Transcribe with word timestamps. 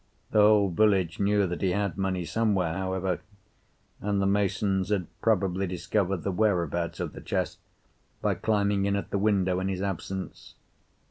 The 0.31 0.39
whole 0.39 0.69
village 0.69 1.19
knew 1.19 1.45
that 1.45 1.61
he 1.61 1.73
had 1.73 1.95
money 1.95 2.25
somewhere, 2.25 2.73
however, 2.73 3.21
and 3.99 4.19
the 4.19 4.25
masons 4.25 4.89
had 4.89 5.05
probably 5.21 5.67
discovered 5.67 6.23
the 6.23 6.31
whereabouts 6.31 6.99
of 6.99 7.13
the 7.13 7.21
chest 7.21 7.59
by 8.19 8.33
climbing 8.33 8.85
in 8.85 8.95
at 8.95 9.11
the 9.11 9.19
window 9.19 9.59
in 9.59 9.67
his 9.67 9.83
absence. 9.83 10.55